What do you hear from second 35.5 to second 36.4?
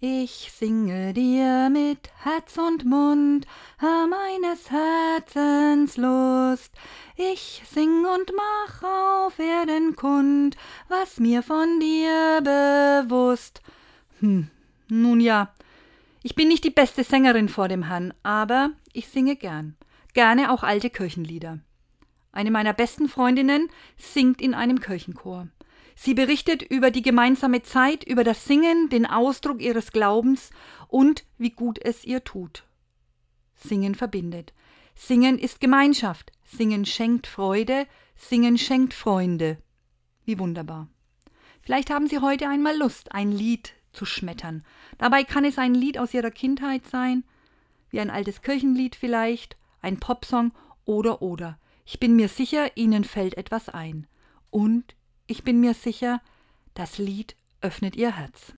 Gemeinschaft.